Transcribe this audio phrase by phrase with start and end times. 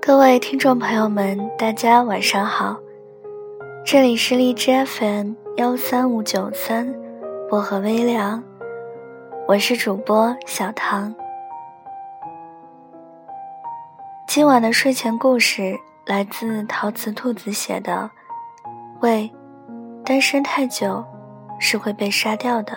[0.00, 2.78] 各位听众朋友们，大家晚上好，
[3.90, 6.94] 这里是荔枝 FM 幺三五九三
[7.48, 8.44] 薄荷微凉，
[9.46, 11.14] 我是主播小唐。
[14.26, 15.74] 今晚的睡前故事
[16.04, 18.10] 来自陶瓷兔子写的，
[19.00, 19.32] 《喂，
[20.04, 21.02] 单身太久
[21.58, 22.72] 是会被杀掉的》。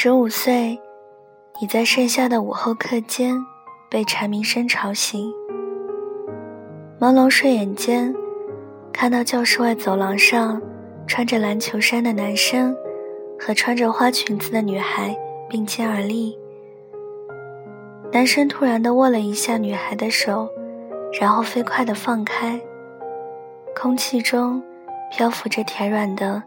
[0.00, 0.80] 十五岁，
[1.60, 3.36] 你在盛夏的午后课间
[3.90, 5.28] 被蝉鸣声吵醒。
[7.00, 8.14] 朦胧睡眼间，
[8.92, 10.62] 看到教室外走廊上
[11.08, 12.76] 穿着篮球衫的男生
[13.40, 15.18] 和穿着花裙子的女孩
[15.48, 16.38] 并肩而立。
[18.12, 20.48] 男生突然的握了一下女孩的手，
[21.20, 22.60] 然后飞快的放开。
[23.74, 24.62] 空气中
[25.10, 26.40] 漂浮着甜软的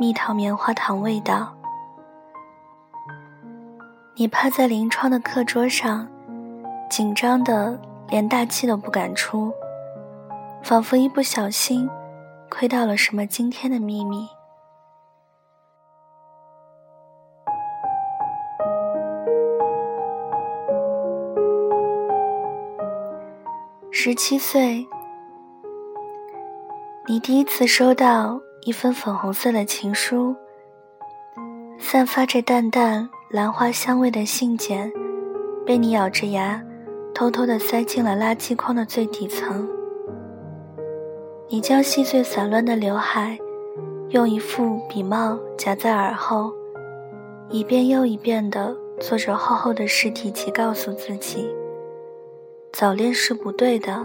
[0.00, 1.54] 蜜桃棉花糖味道。
[4.20, 6.06] 你趴在临窗的课桌上，
[6.90, 9.50] 紧张的连大气都不敢出，
[10.62, 11.88] 仿佛一不小心
[12.50, 14.28] 窥到了什么惊天的秘密。
[23.90, 24.86] 十七岁，
[27.06, 30.36] 你第一次收到一封粉红色的情书，
[31.78, 33.08] 散发着淡淡。
[33.32, 34.90] 兰花香味的信笺，
[35.64, 36.60] 被你咬着牙，
[37.14, 39.68] 偷偷地塞进了垃圾筐的最底层。
[41.48, 43.38] 你将细碎散乱的刘海，
[44.08, 46.52] 用一副笔帽夹在耳后，
[47.48, 51.48] 一遍又一遍地做着厚厚的试题集，告诉自己：
[52.72, 54.04] 早恋是不对的，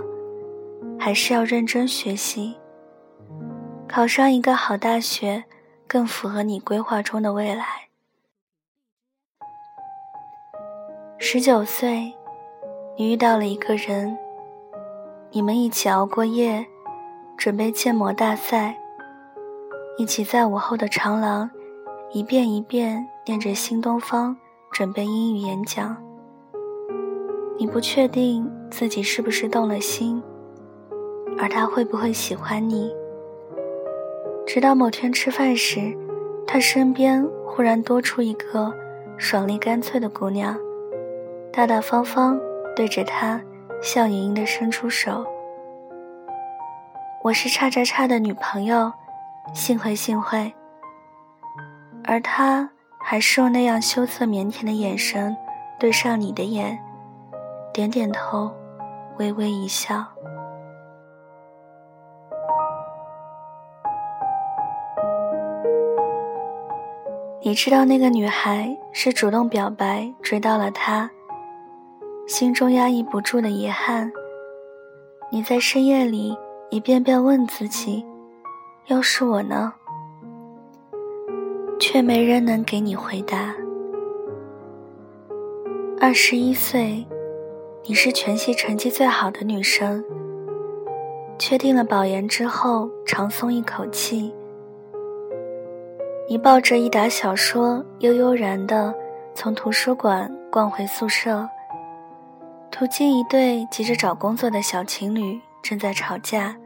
[1.00, 2.54] 还是要认真学习，
[3.88, 5.46] 考上一个好大学，
[5.88, 7.85] 更符合你规划中的未来。
[11.28, 12.14] 十九岁，
[12.96, 14.16] 你遇到了一个人，
[15.32, 16.64] 你们一起熬过夜，
[17.36, 18.78] 准备建模大赛，
[19.98, 21.50] 一起在午后的长廊，
[22.12, 24.38] 一遍一遍念着新东方，
[24.72, 25.98] 准备英语演讲。
[27.58, 30.22] 你不确定自己是不是动了心，
[31.40, 32.94] 而他会不会喜欢你。
[34.46, 35.92] 直到某天吃饭时，
[36.46, 38.72] 他身边忽然多出一个
[39.18, 40.56] 爽利干脆的姑娘。
[41.56, 42.38] 大大方方
[42.76, 43.40] 对着他，
[43.82, 45.26] 笑盈盈的伸出手。
[47.24, 48.92] 我是叉叉叉的女朋友，
[49.54, 50.54] 幸会幸会。
[52.04, 55.34] 而他还是用那样羞涩腼腆的眼神
[55.80, 56.78] 对上你的眼，
[57.74, 58.52] 点点头，
[59.18, 60.06] 微微一笑。
[67.40, 71.10] 你知道那个女孩是主动表白追到了他。
[72.28, 74.12] 心中压抑不住的遗憾，
[75.32, 76.36] 你在深夜里
[76.72, 78.04] 一遍遍问自己
[78.90, 79.72] ：“要是我呢？”
[81.80, 83.56] 却没人能给你回答。
[86.02, 87.06] 二十一岁，
[87.84, 90.04] 你是全系成绩最好的女生。
[91.38, 94.34] 确定了保研之后，长松一口气。
[96.28, 98.92] 你抱着一沓小说，悠悠然的
[99.36, 101.48] 从图书馆逛回宿舍。
[102.78, 106.58] 途经一对急着找工作的小情侣正在吵架，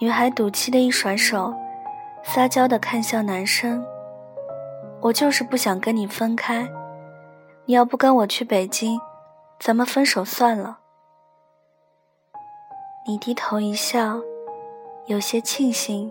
[0.00, 1.54] 女孩赌气的一甩手，
[2.24, 3.86] 撒娇的看向男生
[5.00, 6.68] ：“我就是不想跟你分开，
[7.66, 8.98] 你要不跟我去北京，
[9.60, 10.80] 咱们分手算了。”
[13.06, 14.18] 你低头一笑，
[15.06, 16.10] 有些庆幸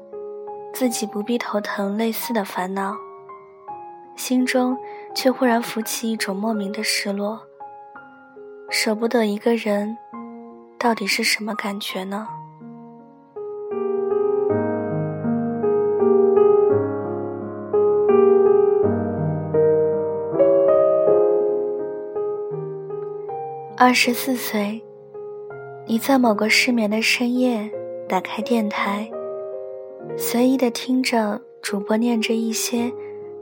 [0.74, 2.96] 自己不必头疼类似的烦恼，
[4.16, 4.78] 心中
[5.14, 7.42] 却忽然浮起一种莫名的失落。
[8.76, 9.96] 舍不得一个人，
[10.80, 12.28] 到底是什么感觉呢？
[23.78, 24.84] 二十四岁，
[25.86, 27.70] 你在某个失眠的深夜
[28.10, 29.08] 打开电台，
[30.18, 32.92] 随意的听着主播念着一些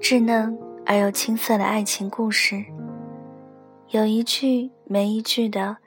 [0.01, 2.61] 稚嫩而又青涩的爱情故事，
[3.91, 5.77] 有一句没一句的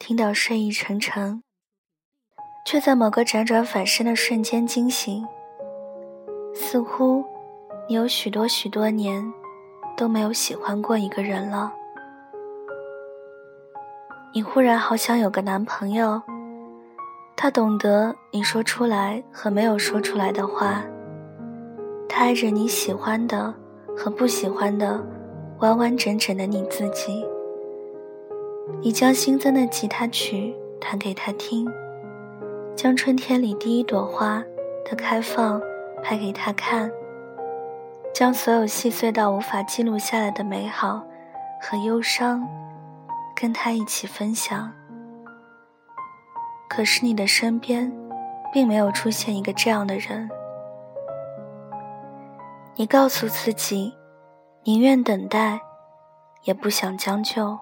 [0.00, 1.40] 听到睡意沉沉，
[2.66, 5.24] 却在某个辗转反身的瞬间惊醒，
[6.52, 7.24] 似乎
[7.88, 9.32] 你有许多许多年
[9.96, 11.72] 都没有喜欢过一个人了。
[14.34, 16.20] 你忽然好想有个男朋友，
[17.36, 20.82] 他懂得你说出来和没有说出来的话，
[22.08, 23.54] 他爱着你喜欢的
[23.96, 25.00] 和不喜欢的
[25.60, 27.24] 完完整整的你自己。
[28.82, 31.70] 你将新增的吉他曲弹给他听，
[32.74, 34.42] 将春天里第一朵花
[34.84, 35.60] 的开放
[36.02, 36.90] 拍给他看，
[38.14, 41.02] 将所有细碎到无法记录下来的美好
[41.60, 42.46] 和忧伤。
[43.34, 44.70] 跟他一起分享，
[46.68, 47.90] 可是你的身边，
[48.52, 50.28] 并没有出现一个这样的人。
[52.76, 53.94] 你告诉自己，
[54.64, 55.58] 宁愿等待，
[56.44, 57.58] 也不想将就。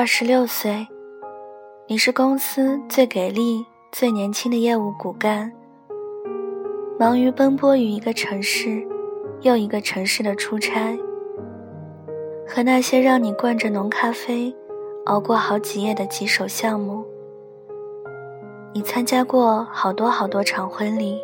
[0.00, 0.88] 二十六岁，
[1.86, 3.66] 你是公司最给力。
[3.92, 5.52] 最年轻的业务骨干，
[6.98, 8.82] 忙于奔波于一个城市
[9.42, 10.98] 又一个城市的出差，
[12.48, 14.56] 和那些让你灌着浓咖啡
[15.04, 17.04] 熬过好几夜的棘手项目。
[18.72, 21.20] 你参加过好多好多场婚礼，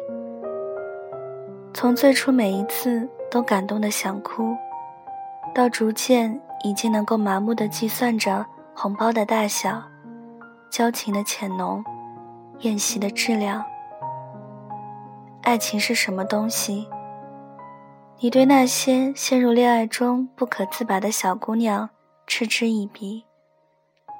[1.72, 4.54] 从最初每一次都感动的想哭，
[5.54, 8.44] 到逐渐已经能够麻木的计算着
[8.78, 9.82] 红包的大小，
[10.68, 11.82] 交情的浅浓。
[12.60, 13.64] 宴席的质量，
[15.42, 16.86] 爱情是什么东西？
[18.18, 21.88] 你对那些陷入恋爱中不可自拔的小姑娘
[22.26, 23.24] 嗤之以鼻，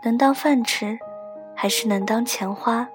[0.02, 0.98] 能当饭吃，
[1.54, 2.88] 还是能当钱花？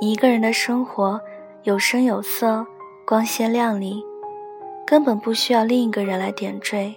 [0.00, 1.20] 你一个人的生活
[1.62, 2.66] 有声有色，
[3.06, 4.04] 光鲜亮丽，
[4.84, 6.96] 根本不需要另一个人来点缀。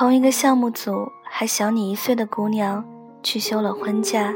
[0.00, 2.82] 同一个项目组还小你一岁的姑娘
[3.22, 4.34] 去休了婚假。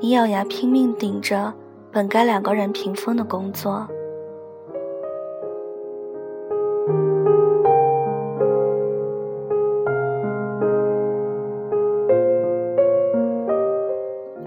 [0.00, 1.54] 你咬牙拼命顶着
[1.92, 3.86] 本该两个人平分的工作。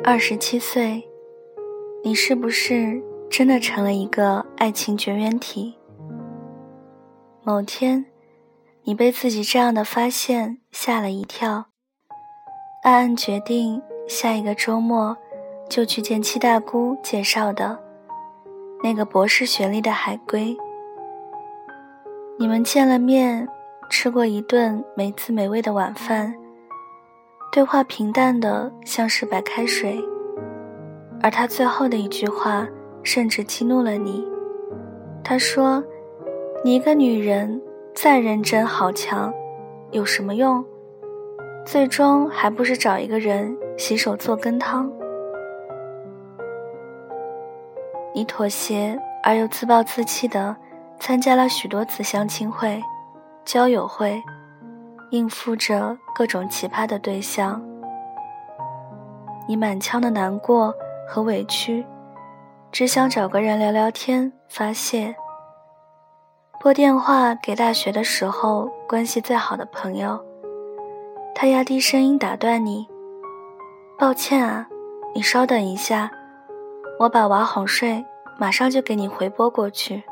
[0.04, 1.08] 二十七岁，
[2.04, 5.76] 你是不是真的成了一个爱情绝缘体？
[7.46, 8.08] 某天，
[8.84, 11.66] 你被自己这样的发现吓了一跳，
[12.84, 15.18] 暗暗决定下一个周末。
[15.70, 17.80] 就去见七大姑介绍的
[18.84, 20.58] 那个博士学历的海归。
[22.40, 23.48] 你们见了面，
[23.88, 26.34] 吃过一顿没滋没味的晚饭，
[27.52, 30.04] 对话平淡的像是白开水，
[31.22, 32.68] 而他最后的一句话
[33.04, 34.28] 甚至激怒了你。
[35.24, 35.84] 他说
[36.66, 37.62] ：“你一个女人
[38.02, 39.34] 再认真好强，
[39.92, 40.64] 有什么用？
[41.66, 44.90] 最终还不是找一个人洗手做羹汤。”
[48.16, 50.56] 你妥协而又自暴自弃地
[50.98, 52.82] 参加了许多次相亲会、
[53.44, 54.24] 交友会，
[55.10, 57.62] 应付着各种奇葩的对象。
[59.46, 60.74] 你满腔的难过
[61.06, 61.86] 和委屈，
[62.72, 65.14] 只想找个人聊聊天发泄。
[66.62, 70.20] 拨电话给大学的时候关系最好的朋友，
[71.34, 72.86] 他压低声音打断你
[73.98, 74.68] ：“抱歉啊，
[75.16, 76.12] 你稍等一下。”
[77.00, 78.04] 我把娃哄睡，
[78.38, 80.04] 马上就给你回拨过去。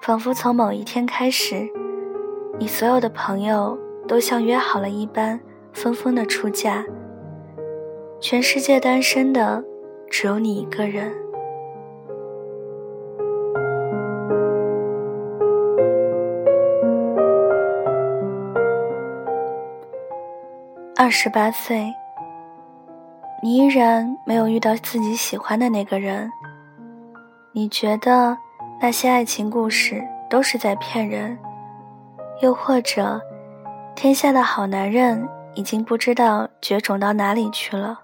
[0.00, 1.68] 仿佛从某一天开始，
[2.58, 5.38] 你所有的朋友都像约好了一般，
[5.74, 6.82] 纷纷的出嫁。
[8.18, 9.62] 全世界单身的
[10.08, 11.21] 只有你一个人。
[21.02, 21.92] 二十八岁。
[23.42, 26.30] 你依然没有遇到自己喜欢的那个人。
[27.50, 28.38] 你觉得
[28.80, 31.36] 那些爱情故事都是在骗人，
[32.40, 33.20] 又或者，
[33.96, 37.98] 天下的好男人已经不知道绝种到哪里去了。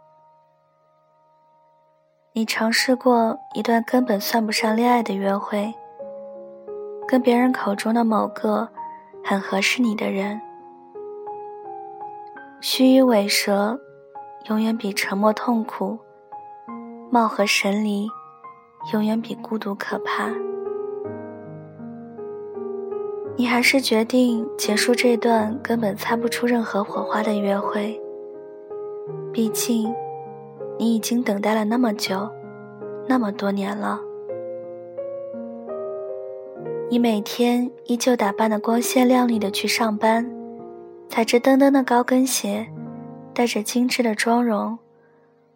[2.32, 5.72] 你尝试过一段根本算不上恋爱的约会，
[7.06, 8.68] 跟别人口中的某个
[9.24, 10.40] 很合适你的人，
[12.60, 13.80] 虚与委蛇。
[14.48, 15.98] 永远比沉默痛苦，
[17.10, 18.08] 貌合神离，
[18.94, 20.30] 永远比孤独可怕。
[23.36, 28.00] 你还是决定结束这段根本擦不出任何火花的约会。
[29.34, 29.94] 毕竟，
[30.78, 32.26] 你已经等待了那么久，
[33.06, 34.00] 那么多年了。
[36.88, 40.24] 你每天依旧打扮的光鲜亮丽的去上班，
[41.08, 42.68] 踩着蹬蹬的高跟鞋，
[43.34, 44.78] 带着精致的妆容，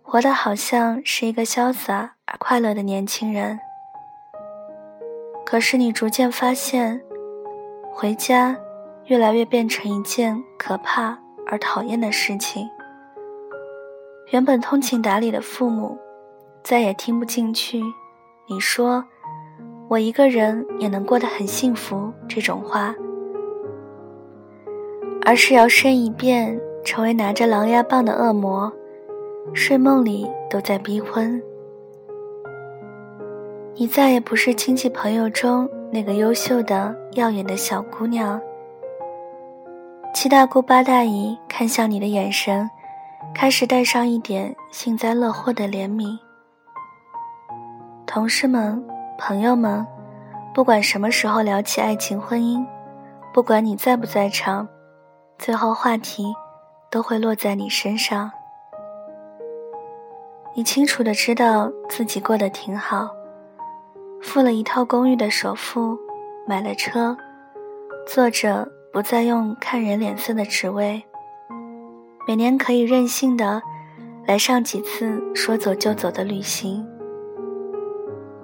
[0.02, 3.60] 活得好像是一个潇洒而快乐的年轻人。
[5.44, 7.00] 可是你逐渐发现，
[7.92, 8.56] 回家
[9.06, 12.68] 越来越变成一件可怕而讨厌的事情。
[14.30, 15.98] 原本通情达理的父母，
[16.64, 17.82] 再也听不进去
[18.48, 19.04] 你说
[19.88, 22.94] “我一个人也能过得很幸福”这种话，
[25.24, 28.72] 而是摇身一变成为拿着狼牙棒的恶魔，
[29.54, 31.40] 睡梦里都在逼婚。
[33.74, 38.40] 你再也不是亲戚朋友中那个优秀的、耀眼的小姑娘。
[40.14, 42.68] 七大姑八大姨看向你的眼神。
[43.34, 46.18] 开始带上一点幸灾乐祸的怜悯。
[48.04, 48.84] 同事们、
[49.16, 49.86] 朋友们，
[50.52, 52.62] 不管什么时候聊起爱情、婚姻，
[53.32, 54.68] 不管你在不在场，
[55.44, 56.32] 最后话题
[56.88, 58.30] 都会落在你身上。
[60.54, 63.10] 你清楚的知道自己过得挺好，
[64.22, 65.98] 付了一套公寓的首付，
[66.46, 67.16] 买了车，
[68.06, 71.02] 坐着不再用看人脸色的职位。
[72.28, 73.60] 每年可以任性的
[74.24, 76.86] 来上几次说走就走的旅行，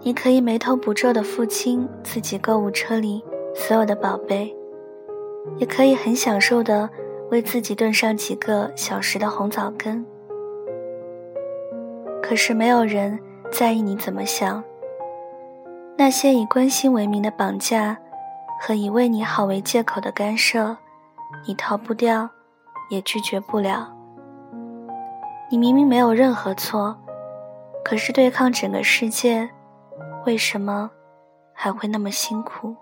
[0.00, 3.25] 你可以眉头不皱的付清自己购物车里
[3.55, 4.52] 所有的宝贝，
[5.57, 6.88] 也可以很享受的
[7.30, 10.04] 为自己炖上几个小时的红枣羹。
[12.23, 13.18] 可是没有人
[13.50, 14.62] 在意你怎么想，
[15.97, 17.99] 那些以关心为名的绑架
[18.61, 20.76] 和以为你好为借口的干涉，
[21.47, 22.30] 你逃不掉。
[22.90, 23.95] 也拒绝不了。
[25.50, 26.97] 你明明没有任何错，
[27.85, 29.50] 可是对抗整个世界，
[30.25, 30.90] 为什么
[31.52, 32.75] 还会那么辛苦？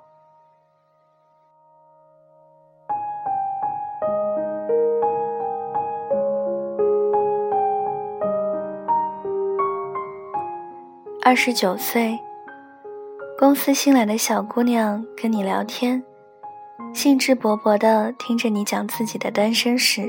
[11.27, 12.17] 二十九岁，
[13.37, 16.01] 公司新来的小姑娘跟你聊天。
[16.95, 20.09] 兴致勃勃地听着你讲自己的单身史，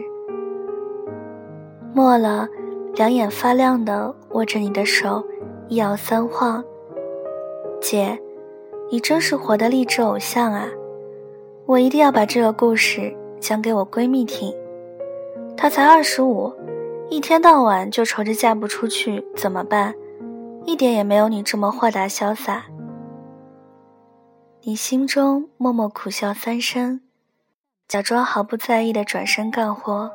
[1.92, 2.48] 末了，
[2.94, 5.26] 两眼发亮的握着你的手，
[5.68, 6.64] 一摇三晃。
[7.82, 8.20] 姐，
[8.92, 10.68] 你真是活的励志偶像啊！
[11.66, 14.54] 我一定要把这个故事讲给我闺蜜听。
[15.58, 16.54] 她才二十五，
[17.10, 19.96] 一天到晚就愁着嫁不出去，怎么办？
[20.68, 22.66] 一点也没有你这么豁达潇洒。
[24.64, 27.00] 你心中默默苦笑三声，
[27.88, 30.12] 假装毫不在意的转身干活。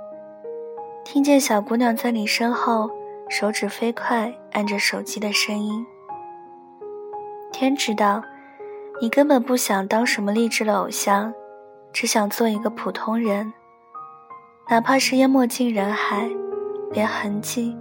[1.07, 2.91] 听见小姑娘在你身后
[3.31, 5.87] 手指飞快按着手机的声音。
[7.51, 8.23] 天知道，
[9.01, 11.33] 你根本不想当什么励志的偶像，
[11.95, 13.55] 只想做一个普通人，
[14.69, 16.29] 哪怕是淹没进人海，
[16.91, 17.75] 连痕迹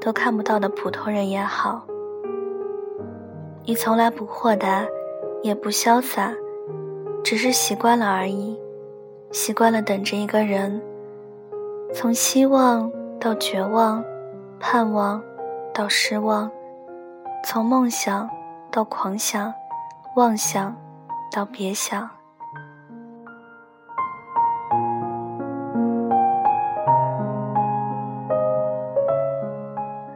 [0.00, 1.86] 都看不到的普通人也好。
[3.66, 4.86] 你从来不豁达。
[5.42, 6.32] 也不潇洒，
[7.22, 8.58] 只是习惯了而已，
[9.30, 10.82] 习惯了等着一个人，
[11.94, 14.02] 从希望到绝望，
[14.58, 15.22] 盼望
[15.72, 16.50] 到失望，
[17.44, 18.28] 从梦想
[18.72, 19.54] 到狂想，
[20.16, 20.74] 妄想
[21.30, 22.10] 到别想。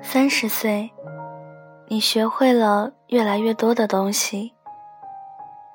[0.02, 0.90] 三十岁，
[1.92, 4.52] 你学会了越来越多的东西。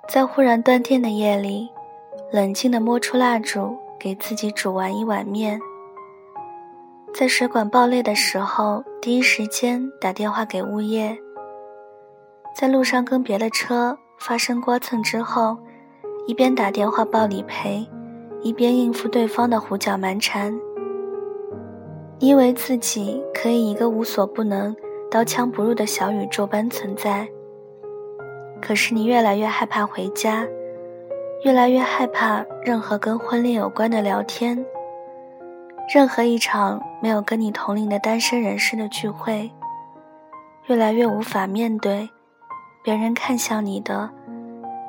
[0.08, 1.70] 在忽然断电的夜里，
[2.32, 5.60] 冷静地摸出蜡烛，给自己煮完一碗面。
[7.14, 11.18] 在水管爆裂的时候，第一时间打电话给物业。
[12.56, 15.58] 在路上跟别的车发生刮蹭之后，
[16.28, 17.86] 一边打电话报理赔，
[18.42, 20.58] 一边应付对方的胡搅蛮缠。
[22.20, 24.74] 你以为自己可以一个无所不能、
[25.16, 27.26] 刀枪不入的小宇宙般存在。
[28.62, 30.46] 可是你越来越害怕回家，
[31.46, 34.66] 越来越害怕任何跟婚恋有关的聊天，
[35.88, 39.50] 任何一场没有跟你同龄的单身人士的聚会，
[40.66, 42.10] 越来越无法面对
[42.84, 44.10] 别人看向你的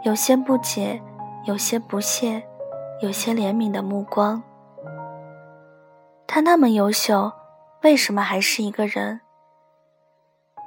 [0.02, 1.00] 有些不解、
[1.44, 2.42] 有些不屑、
[3.00, 4.42] 有些怜悯的目光。
[6.26, 7.30] 他那么优秀，
[7.84, 9.20] 为什么还是一个人？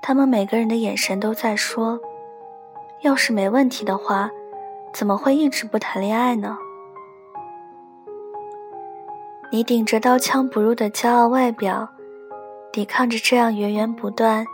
[0.01, 1.99] 他们每个人的眼神都在说。
[3.01, 4.29] 要是没问题的话，
[4.93, 6.57] 怎么会一直不谈恋爱呢？
[9.51, 11.87] 你顶着刀枪不入的骄傲外表，
[12.73, 14.45] 抵抗着这样源源不断、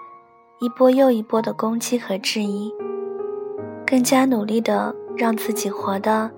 [0.61, 2.71] 一波又一波的攻击和质疑，
[3.85, 6.29] 更加努力的让自己活得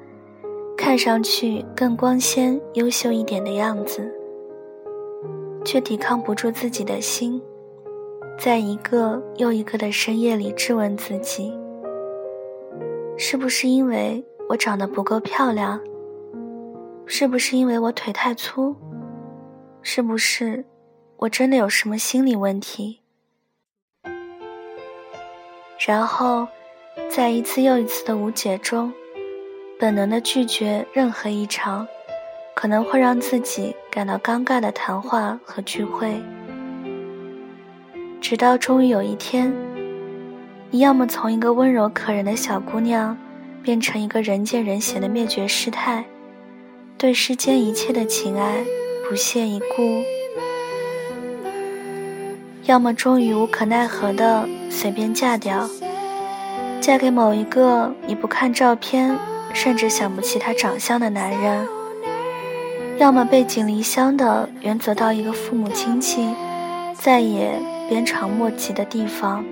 [0.78, 4.10] 看上去更光鲜、优秀一点的样子，
[5.66, 7.42] 却抵抗不住自己的心，
[8.38, 11.52] 在一个又一个的深夜里质问自己：
[13.18, 15.82] 是不是因为我长得不够漂亮？
[17.08, 18.76] 是不是因为我腿太粗？
[19.82, 20.64] 是不是
[21.18, 23.02] 我真的有什么心理问题？
[25.88, 26.48] 然后，
[27.10, 28.94] 在一次又一次的无解中，
[29.80, 31.88] 本能的拒绝任何一场
[32.56, 36.22] 可能会让自己感到尴尬的谈话和聚会，
[38.30, 39.54] 直到终于有一天，
[40.70, 43.18] 你要么从一个温柔可人的小姑娘，
[43.64, 46.04] 变成一个人见人嫌的灭绝师太。
[46.98, 48.66] 对世间一切的情爱
[49.10, 50.04] 不屑一顾，
[52.66, 55.66] 要么终于无可奈何的随便嫁掉，
[56.82, 59.18] 嫁给某一个你不看照片
[59.54, 61.66] 甚至想不起他长相的男人，
[62.98, 66.28] 要么背井离乡的远走到一个父母亲戚
[66.94, 67.58] 再也
[67.90, 69.44] 鞭长莫及的地方，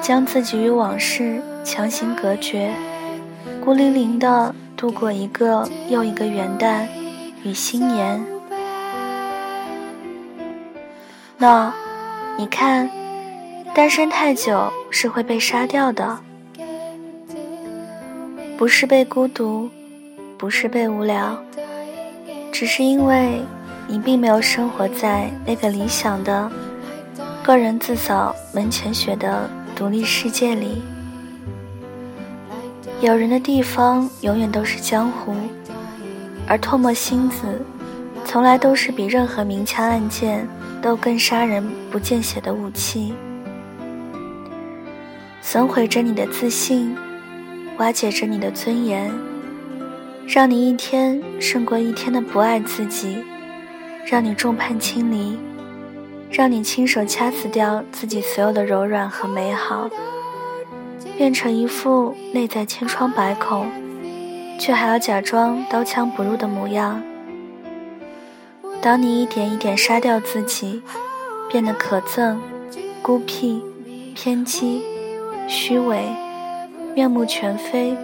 [0.00, 2.72] 将自己与往事强行隔绝，
[3.64, 4.54] 孤零零的。
[4.76, 6.86] 度过一个又一个元旦
[7.44, 8.22] 与新年。
[11.38, 11.72] 那，
[12.36, 12.90] 你看，
[13.72, 16.18] 单身太久是会被杀掉的，
[18.58, 19.70] 不是被孤独，
[20.36, 21.38] 不是被无聊，
[22.52, 23.40] 只是因为
[23.86, 26.50] 你并没有生活在那个理想的
[27.44, 30.80] 个人自扫门前雪的独立世界里。
[33.02, 35.36] 有人的地方永远都是江湖，
[36.48, 37.60] 而唾沫星子，
[38.24, 40.48] 从来都是比任何明枪暗箭
[40.80, 43.12] 都更杀人不见血的武器，
[45.42, 46.96] 损毁着你的自信，
[47.76, 49.12] 瓦解着你的尊严，
[50.26, 53.22] 让你一天胜过一天的不爱自己，
[54.06, 55.38] 让你众叛亲离，
[56.36, 59.88] 让你亲手掐死掉自己所有的柔软和美好。
[61.16, 63.68] 变成一副内在千疮百孔，
[64.58, 67.00] 却还要假装刀枪不入的模样。
[68.82, 70.82] 当你一点一点杀掉自己，
[71.48, 72.36] 变得可憎、
[73.00, 73.62] 孤僻、
[74.12, 74.82] 偏激、
[75.46, 76.08] 虚伪、
[76.96, 77.96] 面目全非，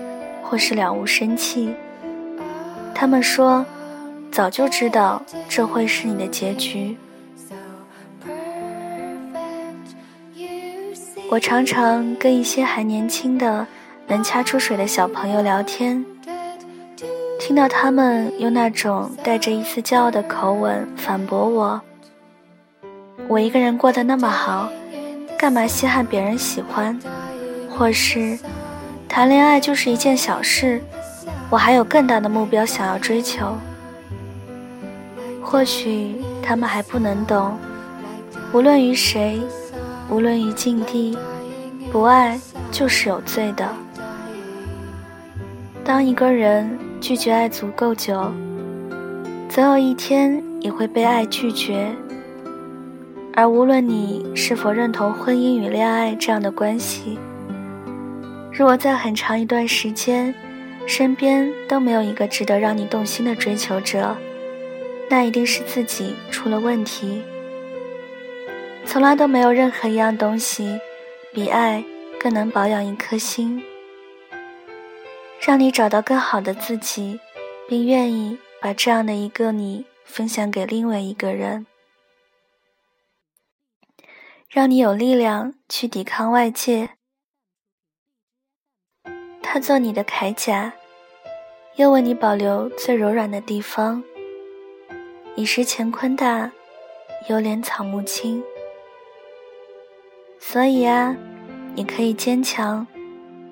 [0.44, 1.74] 或是了无生气，
[2.94, 3.66] 他们说，
[4.30, 6.96] 早就知道这会是你的结局。
[11.30, 13.64] 我常常跟一些还年轻的、
[14.08, 16.04] 能掐出水的小朋友聊天，
[17.38, 21.80] 听到他们用那种带着一丝骄傲的口吻反驳我
[23.28, 24.68] ：“我一个人过得那么好，
[25.38, 26.98] 干嘛稀罕别人喜欢？”
[27.70, 28.36] 或是
[29.08, 30.82] “谈恋爱就是一件小事，
[31.48, 33.56] 我还有更大的目标想要追求。”
[35.40, 37.56] 或许他们还不能懂，
[38.52, 39.40] 无论于谁。
[40.10, 41.16] 无论于境地，
[41.92, 42.38] 不爱
[42.72, 43.68] 就是有罪的。
[45.84, 48.32] 当一个人拒绝爱足够久，
[49.48, 51.90] 总有一天也会被爱拒绝。
[53.34, 57.16] 而无论你是否认同婚姻与恋爱这样的关系，
[58.52, 60.34] 如果在很长一段时间，
[60.86, 64.16] 身边都没有一个值得让你动心的追求者，
[65.08, 67.22] 那一定是自己出了问题。
[68.90, 70.80] 从来都没有任何一样东西，
[71.32, 71.84] 比爱
[72.18, 73.62] 更能保养一颗心，
[75.40, 77.20] 让你找到更好的自己，
[77.68, 81.66] 并愿意把这样的一个你分享给另外一个人，
[84.48, 86.90] 让你有力量去抵抗外界。
[89.40, 90.72] 他做你的铠甲，
[91.76, 94.02] 又为你保留最柔软的地方。
[95.36, 96.50] 已是乾坤大，
[97.28, 98.42] 犹怜草木青。
[100.42, 101.14] 所以啊，
[101.76, 102.86] 你可以坚强，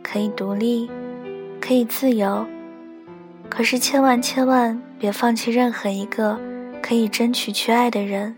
[0.02, 0.90] 可以独立，
[1.60, 2.46] 可以自由，
[3.50, 6.40] 可是千万千万别放弃任何一个
[6.82, 8.34] 可以争取去爱的人，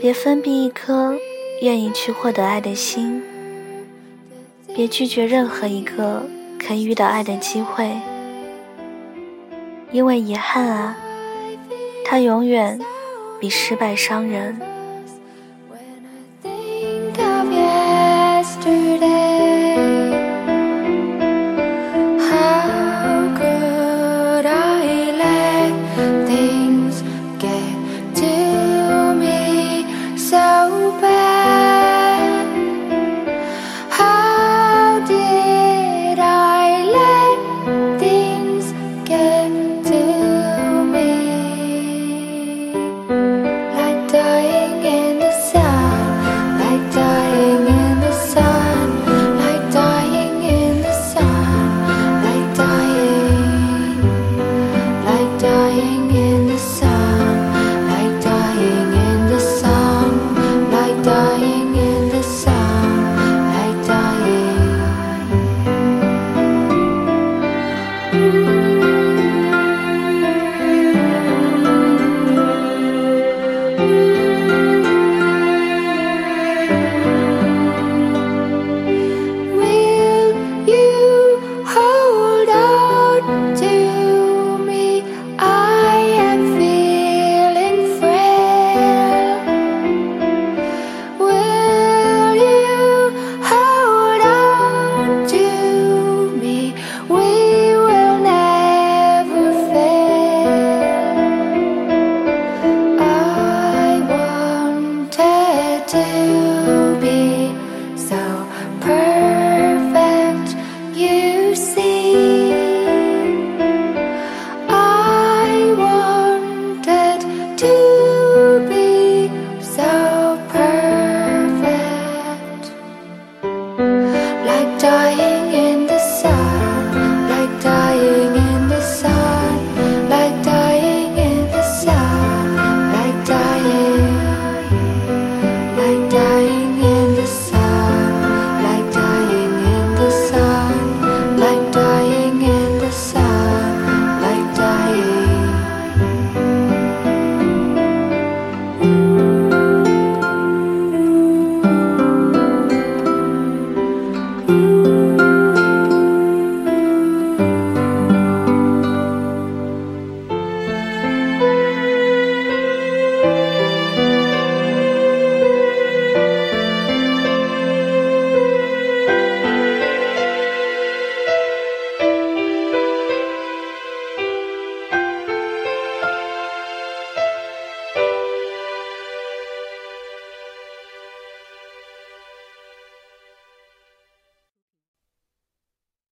[0.00, 1.14] 别封闭一颗
[1.62, 3.22] 愿意去获得爱的心，
[4.74, 6.26] 别拒绝任何一个
[6.58, 7.96] 可以遇到爱的机会，
[9.92, 10.96] 因为遗憾啊，
[12.04, 12.80] 它永远
[13.38, 14.58] 比失败伤人。